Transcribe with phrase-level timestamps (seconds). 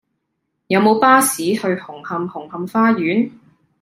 [0.65, 3.33] 有無巴士去紅磡紅磡花園